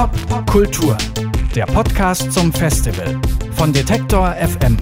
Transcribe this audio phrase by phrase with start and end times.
[0.00, 0.96] Pop Kultur,
[1.54, 3.20] der Podcast zum Festival
[3.52, 4.78] von Detektor FM.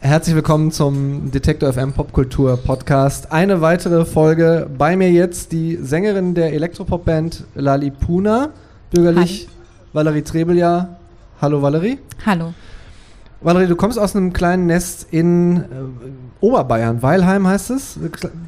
[0.00, 3.32] Herzlich willkommen zum Detektor FM Popkultur Podcast.
[3.32, 4.70] Eine weitere Folge.
[4.78, 8.50] Bei mir jetzt die Sängerin der Elektropop-Band Lali Puna,
[8.92, 9.54] bürgerlich Hi.
[9.92, 10.96] Valerie Trebelja.
[11.42, 11.98] Hallo Valerie.
[12.24, 12.54] Hallo.
[13.40, 15.62] Valerie, du kommst aus einem kleinen Nest in äh,
[16.40, 17.02] Oberbayern.
[17.02, 17.98] Weilheim heißt es.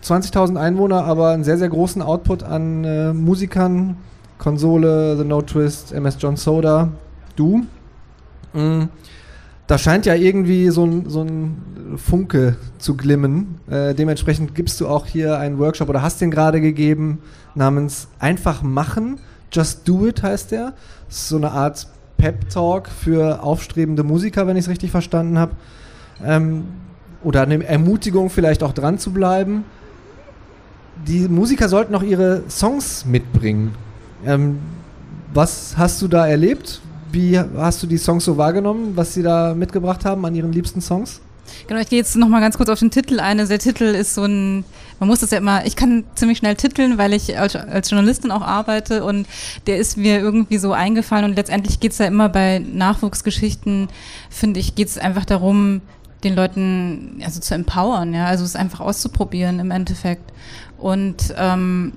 [0.03, 3.97] 20.000 Einwohner, aber einen sehr, sehr großen Output an äh, Musikern.
[4.39, 6.89] Konsole, The No Twist, MS John Soda,
[7.37, 7.67] du.
[8.55, 8.85] Mm.
[9.67, 13.61] Da scheint ja irgendwie so ein, so ein Funke zu glimmen.
[13.71, 17.21] Äh, dementsprechend gibst du auch hier einen Workshop oder hast den gerade gegeben
[17.55, 19.21] namens Einfach machen.
[19.53, 20.73] Just Do It heißt der.
[21.09, 21.87] So eine Art
[22.21, 25.53] Pep-Talk für aufstrebende Musiker, wenn ich es richtig verstanden habe.
[26.25, 26.65] Ähm,
[27.25, 29.65] oder eine Ermutigung, vielleicht auch dran zu bleiben.
[31.07, 33.75] Die Musiker sollten auch ihre Songs mitbringen.
[34.27, 34.59] Ähm,
[35.33, 36.83] was hast du da erlebt?
[37.11, 40.81] Wie hast du die Songs so wahrgenommen, was sie da mitgebracht haben an ihren liebsten
[40.81, 41.21] Songs?
[41.67, 43.39] Genau, ich gehe jetzt nochmal ganz kurz auf den Titel ein.
[43.39, 44.65] Also der Titel ist so ein,
[44.99, 48.31] man muss das ja immer, ich kann ziemlich schnell titeln, weil ich als, als Journalistin
[48.31, 49.27] auch arbeite und
[49.67, 53.89] der ist mir irgendwie so eingefallen und letztendlich geht es ja immer bei Nachwuchsgeschichten,
[54.31, 55.81] finde ich, geht es einfach darum,
[56.25, 60.33] den Leuten also zu empowern, ja, also es einfach auszuprobieren im Endeffekt.
[60.77, 61.93] Und ähm,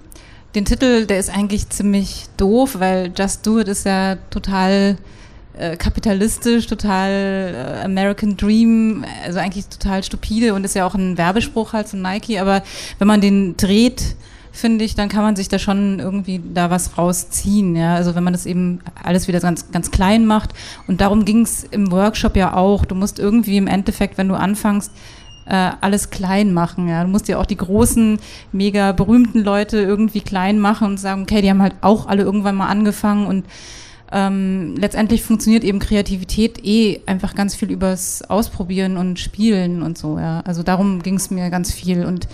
[0.56, 4.98] den Titel, der ist eigentlich ziemlich doof, weil Just Do It ist ja total
[5.58, 11.18] äh, kapitalistisch, total äh, American Dream, also eigentlich total stupide und ist ja auch ein
[11.18, 12.64] Werbespruch halt von Nike, aber
[13.00, 14.16] wenn man den dreht,
[14.52, 18.24] finde ich, dann kann man sich da schon irgendwie da was rausziehen, ja, also wenn
[18.24, 20.52] man das eben alles wieder ganz, ganz klein macht
[20.88, 24.36] und darum ging es im Workshop ja auch, du musst irgendwie im Endeffekt, wenn du
[24.36, 24.92] anfängst,
[25.46, 26.88] äh, alles klein machen.
[26.88, 27.04] Ja.
[27.04, 28.20] Du musst ja auch die großen,
[28.52, 32.56] mega berühmten Leute irgendwie klein machen und sagen, okay, die haben halt auch alle irgendwann
[32.56, 33.46] mal angefangen und
[34.14, 40.20] ähm, letztendlich funktioniert eben Kreativität eh einfach ganz viel übers Ausprobieren und Spielen und so.
[40.20, 40.42] Ja.
[40.42, 42.28] Also darum ging es mir ganz viel und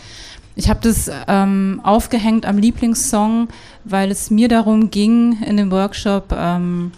[0.56, 3.48] ich habe das ähm, aufgehängt am Lieblingssong,
[3.86, 6.92] weil es mir darum ging in dem Workshop ähm,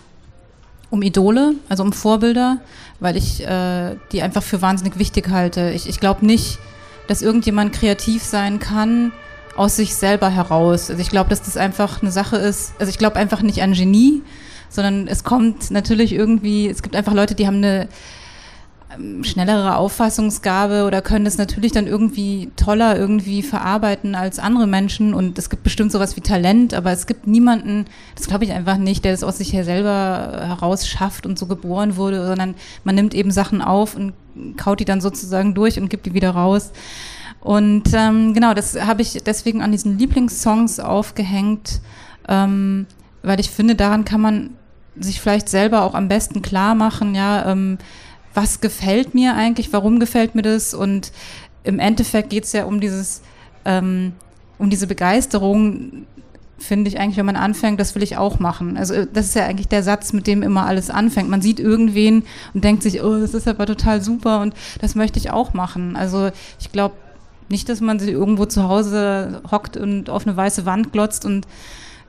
[0.89, 2.57] um Idole, also um Vorbilder,
[2.99, 5.69] weil ich äh, die einfach für wahnsinnig wichtig halte.
[5.75, 6.57] Ich, ich glaube nicht,
[7.07, 9.11] dass irgendjemand kreativ sein kann
[9.55, 10.89] aus sich selber heraus.
[10.89, 12.73] Also ich glaube, dass das einfach eine Sache ist.
[12.79, 14.23] Also ich glaube einfach nicht an Genie,
[14.71, 17.89] sondern es kommt natürlich irgendwie, es gibt einfach Leute, die haben eine
[18.97, 25.13] ähm, schnellere Auffassungsgabe oder können das natürlich dann irgendwie toller irgendwie verarbeiten als andere Menschen
[25.13, 28.77] und es gibt bestimmt sowas wie Talent, aber es gibt niemanden, das glaube ich einfach
[28.77, 32.95] nicht, der das aus sich her selber heraus schafft und so geboren wurde, sondern man
[32.95, 34.13] nimmt eben Sachen auf und
[34.57, 36.71] kaut die dann sozusagen durch und gibt die wieder raus.
[37.41, 41.81] Und ähm, genau, das habe ich deswegen an diesen Lieblingssongs aufgehängt,
[42.27, 42.85] ähm,
[43.23, 44.49] weil ich finde, daran kann man
[44.99, 47.77] sich vielleicht selber auch am besten klar machen, ja, ähm,
[48.33, 51.11] was gefällt mir eigentlich, warum gefällt mir das und
[51.63, 53.21] im Endeffekt geht es ja um dieses,
[53.65, 54.13] ähm,
[54.57, 56.05] um diese Begeisterung,
[56.61, 58.77] finde ich eigentlich, wenn man anfängt, das will ich auch machen.
[58.77, 61.29] Also das ist ja eigentlich der Satz, mit dem immer alles anfängt.
[61.29, 62.23] Man sieht irgendwen
[62.53, 65.95] und denkt sich, oh, das ist aber total super und das möchte ich auch machen.
[65.95, 66.29] Also
[66.59, 66.95] ich glaube
[67.49, 71.45] nicht, dass man sich irgendwo zu Hause hockt und auf eine weiße Wand glotzt und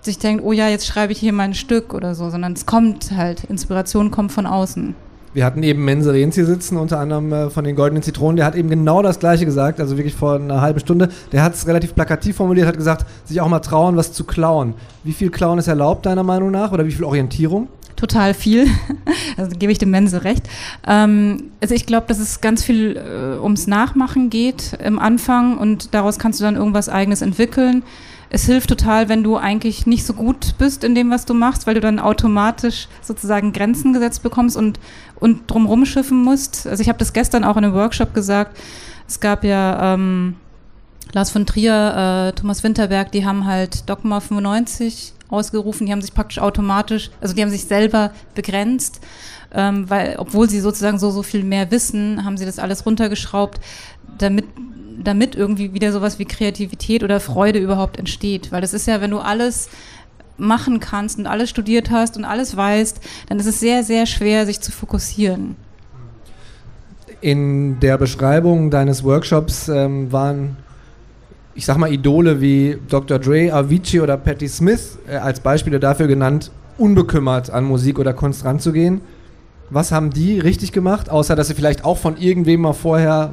[0.02, 3.12] sich denkt, oh ja, jetzt schreibe ich hier mein Stück oder so, sondern es kommt
[3.16, 4.94] halt, Inspiration kommt von außen.
[5.34, 8.36] Wir hatten eben Mense Rehns hier sitzen, unter anderem äh, von den Goldenen Zitronen.
[8.36, 11.08] Der hat eben genau das Gleiche gesagt, also wirklich vor einer halben Stunde.
[11.32, 14.74] Der hat es relativ plakativ formuliert, hat gesagt, sich auch mal trauen, was zu klauen.
[15.04, 16.72] Wie viel Klauen ist erlaubt, deiner Meinung nach?
[16.72, 17.68] Oder wie viel Orientierung?
[17.96, 18.66] Total viel.
[19.38, 20.46] Also gebe ich dem Mense recht.
[20.86, 25.94] Ähm, also ich glaube, dass es ganz viel äh, ums Nachmachen geht im Anfang und
[25.94, 27.82] daraus kannst du dann irgendwas Eigenes entwickeln.
[28.34, 31.66] Es hilft total, wenn du eigentlich nicht so gut bist in dem, was du machst,
[31.66, 34.80] weil du dann automatisch sozusagen Grenzen gesetzt bekommst und,
[35.16, 36.66] und drumrum schiffen musst.
[36.66, 38.56] Also ich habe das gestern auch in einem Workshop gesagt.
[39.06, 40.36] Es gab ja ähm,
[41.12, 46.14] Lars von Trier, äh, Thomas Winterberg, die haben halt Dogma 95 ausgerufen, die haben sich
[46.14, 49.02] praktisch automatisch, also die haben sich selber begrenzt,
[49.52, 53.60] ähm, weil obwohl sie sozusagen so, so viel mehr wissen, haben sie das alles runtergeschraubt,
[54.16, 54.46] damit
[55.02, 58.52] damit irgendwie wieder sowas wie Kreativität oder Freude überhaupt entsteht.
[58.52, 59.68] Weil das ist ja, wenn du alles
[60.38, 64.46] machen kannst und alles studiert hast und alles weißt, dann ist es sehr, sehr schwer,
[64.46, 65.56] sich zu fokussieren.
[67.20, 70.56] In der Beschreibung deines Workshops ähm, waren,
[71.54, 73.18] ich sag mal, Idole wie Dr.
[73.18, 78.44] Dre, Avicii oder Patti Smith äh, als Beispiele dafür genannt, unbekümmert an Musik oder Kunst
[78.44, 79.02] ranzugehen.
[79.70, 83.32] Was haben die richtig gemacht, außer dass sie vielleicht auch von irgendwem mal vorher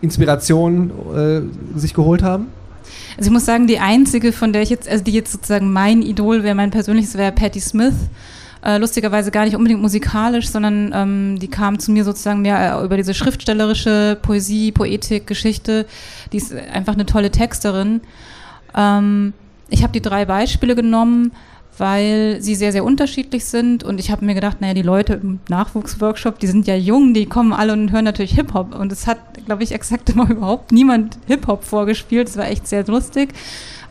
[0.00, 2.48] Inspiration äh, sich geholt haben?
[3.16, 6.02] Also ich muss sagen, die einzige, von der ich jetzt, also die jetzt sozusagen mein
[6.02, 7.94] Idol wäre, mein persönliches wäre Patti Smith.
[8.64, 12.84] Äh, lustigerweise gar nicht unbedingt musikalisch, sondern ähm, die kam zu mir sozusagen mehr äh,
[12.84, 15.86] über diese schriftstellerische Poesie, Poetik, Geschichte.
[16.32, 18.00] Die ist einfach eine tolle Texterin.
[18.74, 19.34] Ähm,
[19.68, 21.32] ich habe die drei Beispiele genommen
[21.78, 23.84] weil sie sehr, sehr unterschiedlich sind.
[23.84, 27.26] Und ich habe mir gedacht, naja, die Leute im Nachwuchsworkshop, die sind ja jung, die
[27.26, 28.74] kommen alle und hören natürlich Hip-Hop.
[28.74, 32.28] Und es hat, glaube ich, exakt immer überhaupt niemand Hip-Hop vorgespielt.
[32.28, 33.32] Es war echt sehr lustig.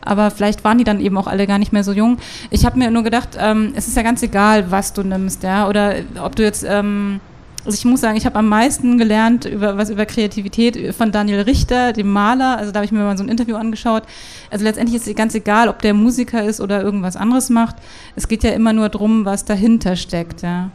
[0.00, 2.18] Aber vielleicht waren die dann eben auch alle gar nicht mehr so jung.
[2.50, 5.68] Ich habe mir nur gedacht, ähm, es ist ja ganz egal, was du nimmst, ja.
[5.68, 7.20] Oder ob du jetzt ähm,
[7.66, 11.40] also ich muss sagen, ich habe am meisten gelernt über was über Kreativität von Daniel
[11.40, 12.56] Richter, dem Maler.
[12.58, 14.04] Also da habe ich mir mal so ein Interview angeschaut.
[14.50, 17.76] Also letztendlich ist es ganz egal, ob der Musiker ist oder irgendwas anderes macht.
[18.14, 20.42] Es geht ja immer nur darum, was dahinter steckt.
[20.42, 20.70] Ja.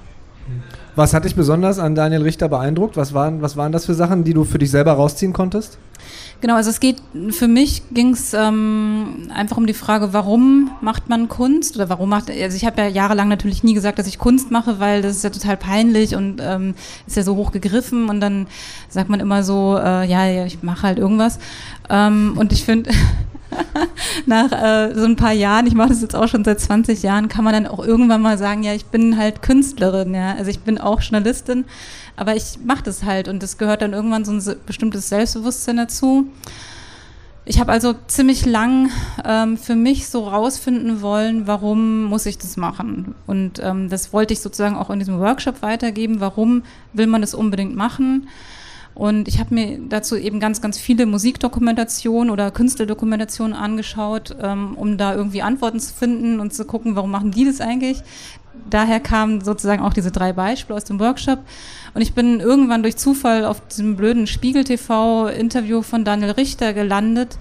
[0.96, 2.98] Was hat dich besonders an Daniel Richter beeindruckt?
[2.98, 5.78] Was waren, was waren das für Sachen, die du für dich selber rausziehen konntest?
[6.42, 6.98] Genau, also es geht,
[7.30, 12.10] für mich ging es ähm, einfach um die Frage, warum macht man Kunst oder warum
[12.10, 15.18] macht, also ich habe ja jahrelang natürlich nie gesagt, dass ich Kunst mache, weil das
[15.18, 16.74] ist ja total peinlich und ähm,
[17.06, 18.48] ist ja so hoch gegriffen und dann
[18.90, 21.38] sagt man immer so, äh, ja, ja, ich mache halt irgendwas.
[21.90, 22.90] Ähm, und ich finde,
[24.26, 27.28] nach äh, so ein paar Jahren, ich mache das jetzt auch schon seit 20 Jahren,
[27.28, 30.60] kann man dann auch irgendwann mal sagen, ja, ich bin halt Künstlerin, ja, also ich
[30.60, 31.66] bin auch Journalistin
[32.16, 36.28] aber ich mache das halt und das gehört dann irgendwann so ein bestimmtes Selbstbewusstsein dazu.
[37.46, 38.92] Ich habe also ziemlich lang
[39.26, 43.16] ähm, für mich so rausfinden wollen, warum muss ich das machen.
[43.26, 46.20] Und ähm, das wollte ich sozusagen auch in diesem Workshop weitergeben.
[46.20, 46.62] Warum
[46.94, 48.28] will man das unbedingt machen?
[48.94, 54.98] Und ich habe mir dazu eben ganz, ganz viele Musikdokumentationen oder Künstlerdokumentationen angeschaut, ähm, um
[54.98, 58.04] da irgendwie Antworten zu finden und zu gucken, warum machen die das eigentlich.
[58.70, 61.40] Daher kamen sozusagen auch diese drei Beispiele aus dem Workshop.
[61.94, 67.38] Und ich bin irgendwann durch Zufall auf diesem blöden Spiegel-TV-Interview von Daniel Richter gelandet.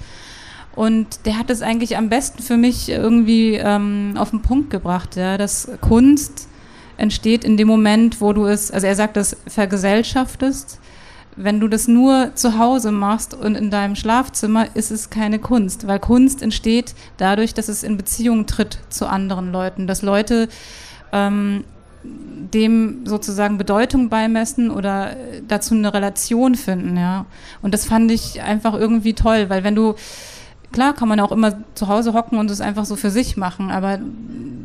[0.76, 5.16] Und der hat es eigentlich am besten für mich irgendwie ähm, auf den Punkt gebracht,
[5.16, 6.48] ja, dass Kunst
[6.96, 10.78] entsteht in dem Moment, wo du es, also er sagt, das vergesellschaftest.
[11.36, 15.86] Wenn du das nur zu Hause machst und in deinem Schlafzimmer, ist es keine Kunst,
[15.86, 20.48] weil Kunst entsteht dadurch, dass es in Beziehung tritt zu anderen Leuten, dass Leute
[21.12, 21.64] ähm,
[22.02, 25.16] dem sozusagen Bedeutung beimessen oder
[25.46, 27.26] dazu eine Relation finden, ja.
[27.62, 29.94] Und das fand ich einfach irgendwie toll, weil wenn du,
[30.72, 33.70] klar kann man auch immer zu Hause hocken und es einfach so für sich machen,
[33.70, 33.98] aber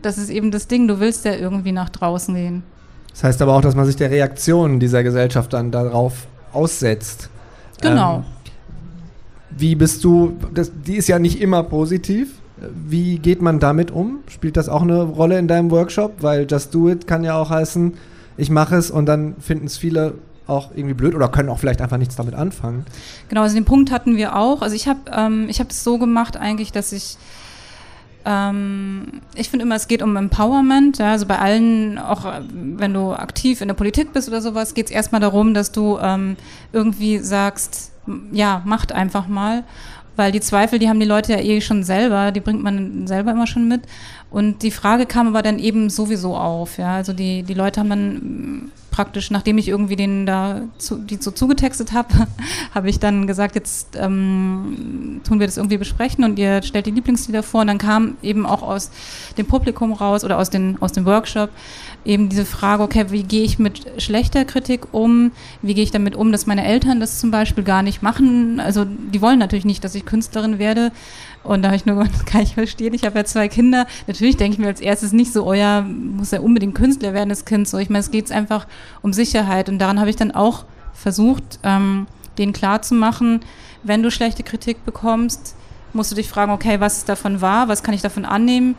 [0.01, 2.63] das ist eben das Ding, du willst ja irgendwie nach draußen gehen.
[3.12, 7.29] Das heißt aber auch, dass man sich der Reaktion dieser Gesellschaft dann darauf aussetzt.
[7.81, 8.17] Genau.
[8.17, 8.23] Ähm,
[9.57, 14.19] wie bist du, das, die ist ja nicht immer positiv, wie geht man damit um?
[14.27, 16.21] Spielt das auch eine Rolle in deinem Workshop?
[16.21, 17.93] Weil Just Do It kann ja auch heißen,
[18.37, 20.15] ich mache es und dann finden es viele
[20.47, 22.85] auch irgendwie blöd oder können auch vielleicht einfach nichts damit anfangen.
[23.29, 24.61] Genau, also den Punkt hatten wir auch.
[24.61, 27.17] Also ich habe ähm, ich es so gemacht eigentlich, dass ich
[28.25, 30.98] ähm, ich finde immer, es geht um Empowerment.
[30.98, 34.88] Ja, also bei allen, auch wenn du aktiv in der Politik bist oder sowas, geht
[34.88, 36.36] es erstmal darum, dass du ähm,
[36.74, 37.92] irgendwie sagst,
[38.31, 39.63] ja, macht einfach mal.
[40.15, 43.31] Weil die Zweifel, die haben die Leute ja eh schon selber, die bringt man selber
[43.31, 43.81] immer schon mit.
[44.31, 46.77] Und die Frage kam aber dann eben sowieso auf.
[46.77, 46.95] Ja?
[46.95, 51.29] Also die, die Leute haben dann praktisch, nachdem ich irgendwie den da zu, die so
[51.29, 52.27] zugetextet habe,
[52.73, 56.91] habe ich dann gesagt, jetzt ähm, tun wir das irgendwie besprechen und ihr stellt die
[56.91, 57.62] Lieblingslieder vor.
[57.62, 58.91] Und dann kam eben auch aus
[59.38, 61.50] dem Publikum raus oder aus, den, aus dem Workshop
[62.05, 65.31] eben diese Frage, okay, wie gehe ich mit schlechter Kritik um?
[65.62, 68.59] Wie gehe ich damit um, dass meine Eltern das zum Beispiel gar nicht machen?
[68.59, 70.91] Also die wollen natürlich nicht, dass ich Künstlerin werde.
[71.43, 72.93] Und da habe ich nur das kann ich verstehen.
[72.93, 73.88] Ich habe ja zwei Kinder.
[74.07, 77.29] Natürlich denke ich mir als erstes nicht so, oh ja, muss ja unbedingt Künstler werden,
[77.29, 77.67] das Kind.
[77.67, 78.67] So, ich meine, es geht einfach
[79.01, 79.67] um Sicherheit.
[79.67, 82.07] Und daran habe ich dann auch versucht, ähm,
[82.38, 83.41] denen klarzumachen,
[83.83, 85.55] wenn du schlechte Kritik bekommst,
[85.93, 88.75] musst du dich fragen, okay, was davon wahr, was kann ich davon annehmen?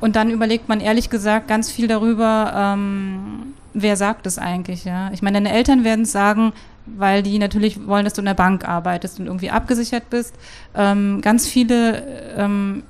[0.00, 5.10] Und dann überlegt man ehrlich gesagt ganz viel darüber, ähm, wer sagt es eigentlich, ja.
[5.12, 6.52] Ich meine, deine Eltern werden es sagen,
[6.86, 10.34] weil die natürlich wollen, dass du in der Bank arbeitest und irgendwie abgesichert bist.
[10.74, 12.84] Ähm, ganz viele ähm,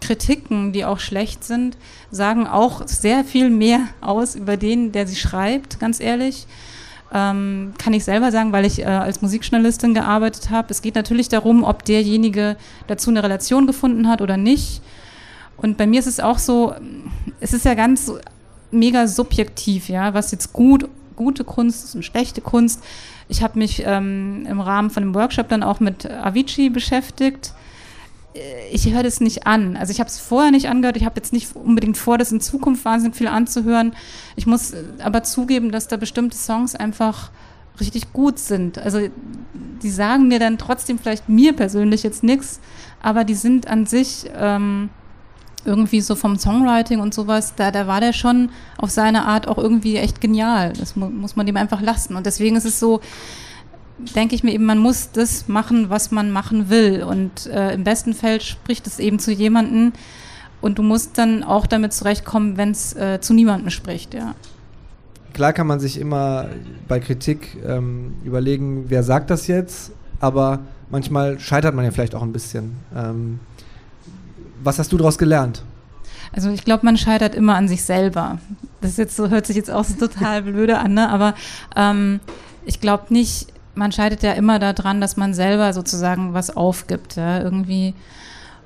[0.00, 1.76] Kritiken, die auch schlecht sind,
[2.10, 6.46] sagen auch sehr viel mehr aus über den, der sie schreibt, ganz ehrlich.
[7.14, 10.68] Ähm, kann ich selber sagen, weil ich äh, als Musikjournalistin gearbeitet habe.
[10.70, 12.56] Es geht natürlich darum, ob derjenige
[12.86, 14.80] dazu eine Relation gefunden hat oder nicht.
[15.62, 16.74] Und bei mir ist es auch so,
[17.40, 18.12] es ist ja ganz
[18.70, 22.82] mega subjektiv, ja, was jetzt gut, gute Kunst ist und schlechte Kunst.
[23.28, 27.54] Ich habe mich ähm, im Rahmen von dem Workshop dann auch mit Avicii beschäftigt.
[28.34, 28.40] Äh,
[28.72, 29.76] ich höre das nicht an.
[29.76, 30.96] Also ich habe es vorher nicht angehört.
[30.96, 33.94] Ich habe jetzt nicht unbedingt vor, das in Zukunft wahnsinnig viel anzuhören.
[34.36, 37.30] Ich muss aber zugeben, dass da bestimmte Songs einfach
[37.80, 38.78] richtig gut sind.
[38.78, 39.08] Also
[39.82, 42.60] die sagen mir dann trotzdem vielleicht mir persönlich jetzt nichts,
[43.02, 44.90] aber die sind an sich ähm,
[45.64, 49.58] irgendwie so vom Songwriting und sowas, da, da war der schon auf seine Art auch
[49.58, 50.72] irgendwie echt genial.
[50.78, 52.16] Das mu muss man dem einfach lassen.
[52.16, 53.00] Und deswegen ist es so,
[54.16, 57.02] denke ich mir eben, man muss das machen, was man machen will.
[57.02, 59.92] Und äh, im besten Fall spricht es eben zu jemandem
[60.60, 64.34] und du musst dann auch damit zurechtkommen, wenn es äh, zu niemandem spricht, ja.
[65.32, 66.50] Klar kann man sich immer
[66.88, 72.22] bei Kritik ähm, überlegen, wer sagt das jetzt, aber manchmal scheitert man ja vielleicht auch
[72.22, 72.74] ein bisschen.
[72.94, 73.40] Ähm,
[74.62, 75.62] was hast du daraus gelernt?
[76.32, 78.38] Also ich glaube, man scheitert immer an sich selber.
[78.80, 81.08] Das jetzt so, hört sich jetzt auch so total blöde an, ne?
[81.10, 81.34] aber
[81.76, 82.20] ähm,
[82.64, 87.40] ich glaube nicht, man scheitert ja immer daran, dass man selber sozusagen was aufgibt, ja,
[87.40, 87.94] irgendwie.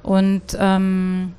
[0.03, 1.33] Und ähm,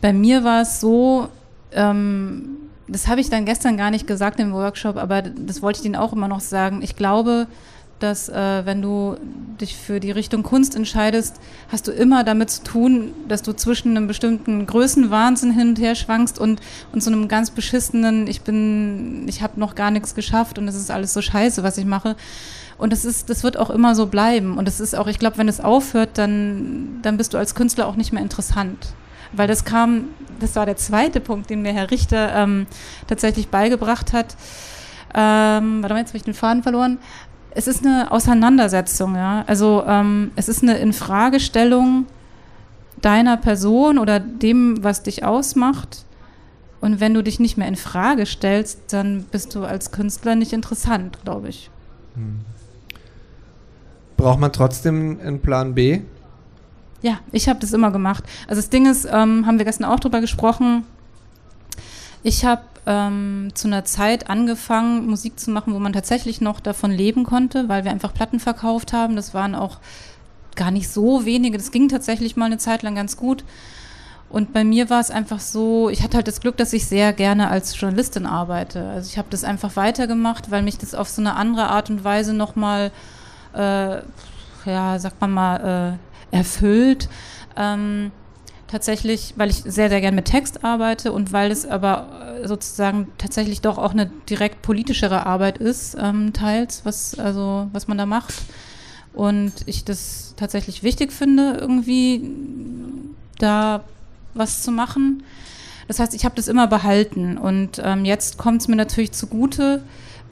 [0.00, 1.28] bei mir war es so,
[1.72, 2.56] ähm,
[2.88, 5.96] das habe ich dann gestern gar nicht gesagt im Workshop, aber das wollte ich Ihnen
[5.96, 6.82] auch immer noch sagen.
[6.82, 7.46] Ich glaube,
[8.02, 9.16] dass äh, wenn du
[9.60, 11.36] dich für die Richtung Kunst entscheidest,
[11.70, 15.94] hast du immer damit zu tun, dass du zwischen einem bestimmten Größenwahnsinn hin und her
[15.94, 16.60] schwankst und,
[16.92, 20.74] und so einem ganz beschissenen, ich bin, ich habe noch gar nichts geschafft und es
[20.74, 22.16] ist alles so scheiße, was ich mache.
[22.78, 24.56] Und das ist, das wird auch immer so bleiben.
[24.56, 27.86] Und das ist auch, ich glaube, wenn es aufhört, dann, dann bist du als Künstler
[27.86, 28.94] auch nicht mehr interessant.
[29.32, 30.06] Weil das kam,
[30.40, 32.66] das war der zweite Punkt, den mir Herr Richter ähm,
[33.06, 34.34] tatsächlich beigebracht hat.
[35.14, 36.98] Ähm, warte mal, jetzt habe ich den Faden verloren
[37.52, 39.44] es ist eine Auseinandersetzung, ja.
[39.46, 42.06] Also ähm, es ist eine Infragestellung
[43.00, 46.04] deiner Person oder dem, was dich ausmacht.
[46.80, 50.52] Und wenn du dich nicht mehr in Frage stellst, dann bist du als Künstler nicht
[50.52, 51.70] interessant, glaube ich.
[52.14, 52.40] Hm.
[54.16, 56.02] Braucht man trotzdem einen Plan B?
[57.02, 58.24] Ja, ich habe das immer gemacht.
[58.46, 60.84] Also das Ding ist, ähm, haben wir gestern auch drüber gesprochen.
[62.22, 66.90] Ich habe ähm, zu einer Zeit angefangen, Musik zu machen, wo man tatsächlich noch davon
[66.90, 69.14] leben konnte, weil wir einfach Platten verkauft haben.
[69.14, 69.78] Das waren auch
[70.56, 71.56] gar nicht so wenige.
[71.56, 73.44] Das ging tatsächlich mal eine Zeit lang ganz gut.
[74.28, 77.12] Und bei mir war es einfach so, ich hatte halt das Glück, dass ich sehr
[77.12, 78.88] gerne als Journalistin arbeite.
[78.88, 82.02] Also ich habe das einfach weitergemacht, weil mich das auf so eine andere Art und
[82.02, 82.90] Weise nochmal,
[83.54, 83.98] äh,
[84.66, 85.98] ja, sagt man mal,
[86.32, 87.08] äh, erfüllt.
[87.56, 88.10] Ähm,
[88.70, 93.08] tatsächlich, weil ich sehr, sehr gern mit Text arbeite und weil es aber äh, sozusagen
[93.18, 98.06] tatsächlich doch auch eine direkt politischere Arbeit ist, ähm, teils, was, also, was man da
[98.06, 98.34] macht.
[99.12, 102.30] Und ich das tatsächlich wichtig finde, irgendwie
[103.38, 103.82] da
[104.34, 105.24] was zu machen.
[105.88, 109.82] Das heißt, ich habe das immer behalten und ähm, jetzt kommt es mir natürlich zugute,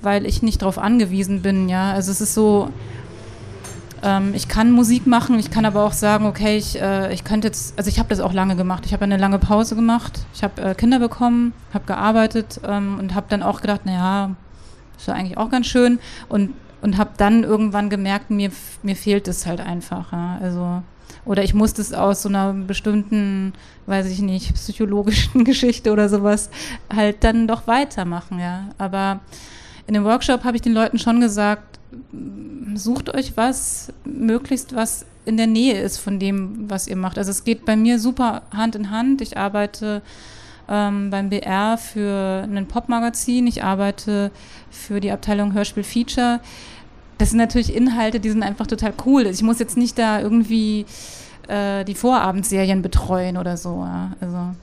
[0.00, 1.68] weil ich nicht darauf angewiesen bin.
[1.68, 2.70] Ja, also es ist so,
[4.02, 7.48] ähm, ich kann Musik machen, ich kann aber auch sagen, okay, ich, äh, ich könnte
[7.48, 8.84] jetzt, also ich habe das auch lange gemacht.
[8.86, 13.14] Ich habe eine lange Pause gemacht, ich habe äh, Kinder bekommen, habe gearbeitet ähm, und
[13.14, 14.34] habe dann auch gedacht, naja,
[14.96, 18.50] ist ja eigentlich auch ganz schön und, und habe dann irgendwann gemerkt, mir,
[18.82, 20.12] mir fehlt es halt einfach.
[20.12, 20.38] Ja?
[20.42, 20.82] Also,
[21.24, 23.52] oder ich musste es aus so einer bestimmten,
[23.86, 26.50] weiß ich nicht, psychologischen Geschichte oder sowas
[26.94, 28.68] halt dann doch weitermachen, ja.
[28.78, 29.20] Aber
[29.88, 31.80] in dem Workshop habe ich den Leuten schon gesagt,
[32.74, 37.16] sucht euch was, möglichst was in der Nähe ist von dem, was ihr macht.
[37.16, 39.22] Also es geht bei mir super Hand in Hand.
[39.22, 40.02] Ich arbeite
[40.68, 44.30] ähm, beim BR für ein Popmagazin, ich arbeite
[44.70, 46.40] für die Abteilung Hörspiel Feature.
[47.16, 49.24] Das sind natürlich Inhalte, die sind einfach total cool.
[49.26, 50.84] Ich muss jetzt nicht da irgendwie
[51.48, 53.84] äh, die Vorabendserien betreuen oder so.
[53.84, 54.12] Ja.
[54.20, 54.54] Also.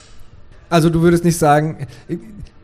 [0.70, 1.88] also du würdest nicht sagen,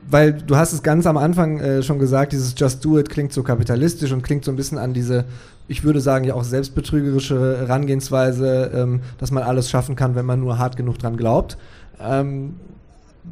[0.10, 3.34] weil du hast es ganz am Anfang äh, schon gesagt, dieses Just Do It klingt
[3.34, 5.25] so kapitalistisch und klingt so ein bisschen an diese,
[5.67, 10.39] ich würde sagen, ja auch selbstbetrügerische Herangehensweise, ähm, dass man alles schaffen kann, wenn man
[10.39, 11.58] nur hart genug dran glaubt.
[12.00, 12.55] Ähm,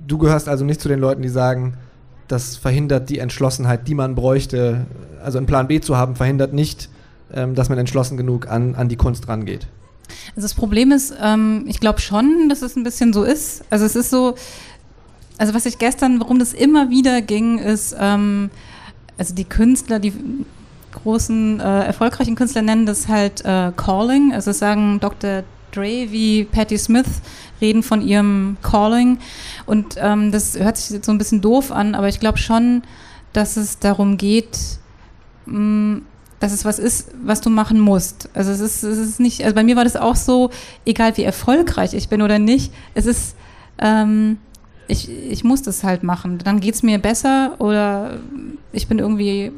[0.07, 1.73] du gehörst also nicht zu den Leuten, die sagen,
[2.27, 4.85] das verhindert die Entschlossenheit, die man bräuchte.
[5.23, 6.89] Also einen Plan B zu haben, verhindert nicht,
[7.33, 9.67] ähm, dass man entschlossen genug an, an die Kunst rangeht.
[10.35, 13.63] Also das Problem ist, ähm, ich glaube schon, dass es ein bisschen so ist.
[13.69, 14.35] Also es ist so,
[15.39, 18.51] also was ich gestern, warum das immer wieder ging, ist, ähm,
[19.17, 20.13] also die Künstler, die
[20.91, 24.33] großen, äh, erfolgreichen Künstler nennen das halt äh, Calling.
[24.33, 25.43] Also sagen Dr.
[25.71, 27.21] Dre wie Patti Smith
[27.61, 29.19] reden von ihrem Calling.
[29.65, 32.83] Und ähm, das hört sich jetzt so ein bisschen doof an, aber ich glaube schon,
[33.31, 34.57] dass es darum geht,
[35.45, 36.01] mh, mm,
[36.41, 38.29] dass es was ist, was du machen musst.
[38.33, 40.51] Also es ist, es ist nicht, also bei mir war das auch so,
[40.85, 43.35] egal wie erfolgreich ich bin oder nicht, es ist,
[43.77, 44.37] ähm,
[44.89, 46.39] ich, ich muss das halt machen.
[46.39, 48.17] Dann geht es mir besser oder
[48.73, 49.51] ich bin irgendwie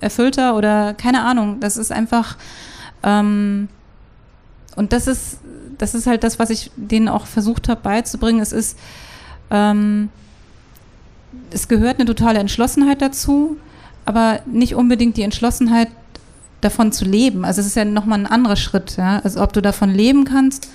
[0.00, 1.60] erfüllter oder keine Ahnung.
[1.60, 2.36] Das ist einfach
[3.02, 3.68] ähm,
[4.74, 5.38] und das ist
[5.78, 8.40] das ist halt das, was ich denen auch versucht habe beizubringen.
[8.40, 8.78] Es ist
[9.50, 10.08] ähm,
[11.50, 13.56] es gehört eine totale Entschlossenheit dazu,
[14.04, 15.88] aber nicht unbedingt die Entschlossenheit,
[16.62, 17.44] davon zu leben.
[17.44, 18.96] Also es ist ja nochmal ein anderer Schritt.
[18.96, 19.20] Ja?
[19.22, 20.70] Also ob du davon leben kannst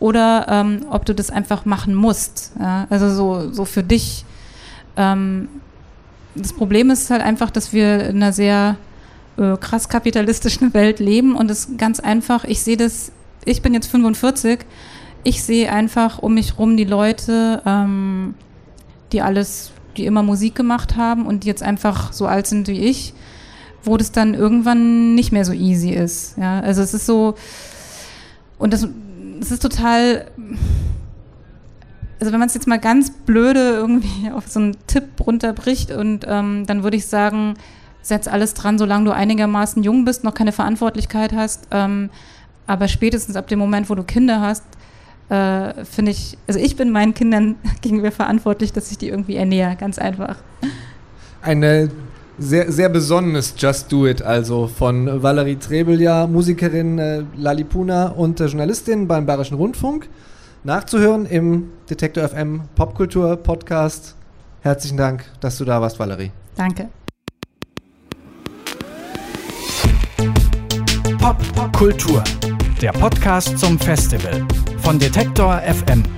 [0.00, 2.52] oder ähm, ob du das einfach machen musst.
[2.58, 2.86] Ja?
[2.90, 4.24] Also so, so für dich.
[4.96, 5.48] Ähm,
[6.34, 8.76] das Problem ist halt einfach, dass wir in einer sehr
[9.36, 13.12] äh, krass kapitalistischen Welt leben und es ganz einfach, ich sehe das,
[13.44, 14.60] ich bin jetzt 45,
[15.24, 18.34] ich sehe einfach um mich rum die Leute, ähm,
[19.12, 22.84] die alles, die immer Musik gemacht haben und die jetzt einfach so alt sind wie
[22.84, 23.14] ich,
[23.82, 26.36] wo das dann irgendwann nicht mehr so easy ist.
[26.36, 27.34] Ja, also es ist so,
[28.58, 28.86] und das,
[29.40, 30.30] es ist total,
[32.20, 36.24] also wenn man es jetzt mal ganz blöde irgendwie auf so einen Tipp runterbricht und
[36.28, 37.54] ähm, dann würde ich sagen,
[38.02, 41.68] setz alles dran, solange du einigermaßen jung bist, noch keine Verantwortlichkeit hast.
[41.70, 42.10] Ähm,
[42.66, 44.64] aber spätestens ab dem Moment, wo du Kinder hast,
[45.28, 49.76] äh, finde ich, also ich bin meinen Kindern gegenüber verantwortlich, dass ich die irgendwie ernähre,
[49.76, 50.36] ganz einfach.
[51.42, 51.90] Eine
[52.38, 58.46] sehr, sehr besonnenes Just Do It, also von Valerie Trebelja, Musikerin äh, Lalipuna und äh,
[58.46, 60.08] Journalistin beim Bayerischen Rundfunk.
[60.64, 64.16] Nachzuhören im Detektor FM Popkultur Podcast.
[64.60, 66.32] Herzlichen Dank, dass du da warst, Valerie.
[66.56, 66.88] Danke.
[71.18, 72.22] Pop Kultur,
[72.80, 74.46] der Podcast zum Festival
[74.82, 76.17] von Detektor FM.